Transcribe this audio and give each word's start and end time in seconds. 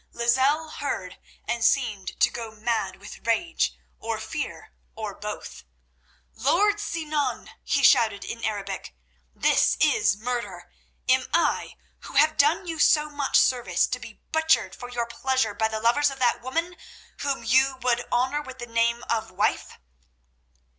Lozelle 0.13 0.67
heard, 0.69 1.19
and 1.47 1.63
seemed 1.63 2.19
to 2.19 2.31
go 2.31 2.49
mad 2.49 2.95
with 2.95 3.19
rage, 3.27 3.75
or 3.99 4.17
fear, 4.19 4.71
or 4.95 5.13
both. 5.13 5.63
"Lord 6.33 6.79
Sinan," 6.79 7.51
he 7.63 7.83
shouted 7.83 8.25
in 8.25 8.43
Arabic, 8.43 8.95
"this 9.35 9.77
is 9.79 10.17
murder. 10.17 10.71
Am 11.07 11.27
I, 11.33 11.75
who 11.99 12.15
have 12.15 12.35
done 12.35 12.65
you 12.65 12.79
so 12.79 13.11
much 13.11 13.37
service, 13.39 13.85
to 13.89 13.99
be 13.99 14.19
butchered 14.31 14.75
for 14.75 14.89
your 14.89 15.05
pleasure 15.05 15.53
by 15.53 15.67
the 15.67 15.79
lovers 15.79 16.09
of 16.09 16.17
that 16.17 16.41
woman, 16.41 16.77
whom 17.19 17.43
you 17.43 17.77
would 17.83 18.03
honour 18.11 18.41
with 18.41 18.57
the 18.57 18.65
name 18.65 19.03
of 19.07 19.29
wife?" 19.29 19.77